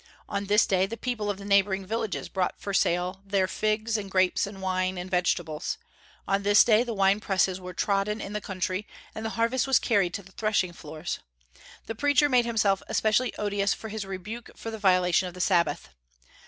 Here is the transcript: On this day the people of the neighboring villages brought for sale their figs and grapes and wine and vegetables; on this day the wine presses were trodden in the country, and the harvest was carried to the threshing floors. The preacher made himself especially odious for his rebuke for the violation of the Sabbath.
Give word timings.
On 0.27 0.45
this 0.45 0.65
day 0.65 0.87
the 0.87 0.97
people 0.97 1.29
of 1.29 1.37
the 1.37 1.45
neighboring 1.45 1.85
villages 1.85 2.27
brought 2.27 2.59
for 2.59 2.73
sale 2.73 3.21
their 3.23 3.47
figs 3.47 3.97
and 3.97 4.09
grapes 4.09 4.47
and 4.47 4.59
wine 4.59 4.97
and 4.97 5.11
vegetables; 5.11 5.77
on 6.27 6.41
this 6.41 6.63
day 6.63 6.81
the 6.83 6.95
wine 6.95 7.19
presses 7.19 7.61
were 7.61 7.75
trodden 7.75 8.19
in 8.19 8.33
the 8.33 8.41
country, 8.41 8.87
and 9.13 9.23
the 9.23 9.29
harvest 9.37 9.67
was 9.67 9.77
carried 9.77 10.15
to 10.15 10.23
the 10.23 10.31
threshing 10.31 10.73
floors. 10.73 11.19
The 11.85 11.93
preacher 11.93 12.29
made 12.29 12.45
himself 12.45 12.81
especially 12.87 13.35
odious 13.37 13.75
for 13.75 13.89
his 13.89 14.03
rebuke 14.03 14.49
for 14.57 14.71
the 14.71 14.79
violation 14.79 15.27
of 15.27 15.35
the 15.35 15.39
Sabbath. 15.39 15.89